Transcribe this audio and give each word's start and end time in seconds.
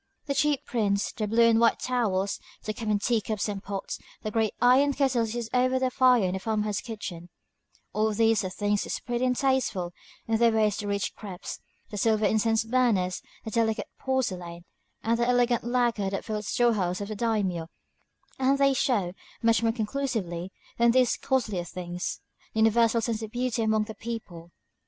The 0.25 0.33
cheap 0.33 0.65
prints, 0.65 1.11
the 1.11 1.27
blue 1.27 1.47
and 1.47 1.59
white 1.59 1.79
towels, 1.79 2.39
the 2.63 2.73
common 2.73 2.97
teacups 2.97 3.47
and 3.47 3.61
pots, 3.61 3.99
the 4.23 4.31
great 4.31 4.55
iron 4.59 4.95
kettles 4.95 5.29
in 5.35 5.35
use 5.37 5.49
over 5.53 5.77
the 5.77 5.91
fire 5.91 6.23
in 6.23 6.33
the 6.33 6.39
farmhouse 6.39 6.81
kitchen, 6.81 7.29
all 7.93 8.11
these 8.11 8.43
are 8.43 8.49
things 8.49 8.83
as 8.87 8.99
pretty 8.99 9.23
and 9.25 9.35
tasteful 9.37 9.93
in 10.27 10.37
their 10.39 10.51
way 10.53 10.65
as 10.65 10.77
the 10.77 10.87
rich 10.87 11.13
crêpes, 11.15 11.59
the 11.91 11.99
silver 11.99 12.25
incense 12.25 12.63
burners, 12.63 13.21
the 13.45 13.51
delicate 13.51 13.89
porcelain, 13.99 14.65
and 15.03 15.19
the 15.19 15.27
elegant 15.27 15.63
lacquer 15.63 16.09
that 16.09 16.25
fill 16.25 16.37
the 16.37 16.41
storehouse 16.41 16.99
of 16.99 17.07
the 17.09 17.15
daimiō; 17.15 17.67
and 18.39 18.57
they 18.57 18.73
show, 18.73 19.13
much 19.43 19.61
more 19.61 19.71
conclusively 19.71 20.51
than 20.79 20.89
these 20.89 21.15
costlier 21.15 21.63
things, 21.63 22.21
the 22.55 22.61
universal 22.61 23.01
sense 23.01 23.21
of 23.21 23.29
beauty 23.29 23.61
among 23.61 23.83
the 23.83 23.93
people. 23.93 24.49